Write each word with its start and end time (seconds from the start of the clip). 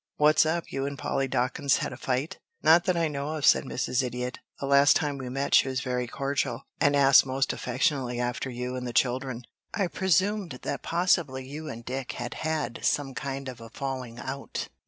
What's 0.17 0.47
up? 0.47 0.71
You 0.71 0.87
and 0.87 0.97
Polly 0.97 1.27
Dawkins 1.27 1.77
had 1.77 1.93
a 1.93 1.95
fight?" 1.95 2.39
"Not 2.63 2.85
that 2.85 2.97
I 2.97 3.07
know 3.07 3.35
of," 3.35 3.45
said 3.45 3.65
Mrs. 3.65 4.01
Idiot. 4.01 4.39
"The 4.59 4.65
last 4.65 4.95
time 4.95 5.19
we 5.19 5.29
met 5.29 5.53
she 5.53 5.67
was 5.67 5.81
very 5.81 6.07
cordial, 6.07 6.63
and 6.79 6.95
asked 6.95 7.23
most 7.23 7.53
affectionately 7.53 8.19
after 8.19 8.49
you 8.49 8.75
and 8.75 8.87
the 8.87 8.93
children. 8.93 9.45
I 9.75 9.85
presumed 9.85 10.57
that 10.63 10.81
possibly 10.81 11.47
you 11.47 11.69
and 11.69 11.85
Dick 11.85 12.13
had 12.13 12.33
had 12.33 12.79
some 12.83 13.13
kind 13.13 13.47
of 13.47 13.61
a 13.61 13.69
falling 13.69 14.17
out." 14.17 14.69